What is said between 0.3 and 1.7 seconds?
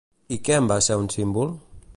I en què va ser un símbol?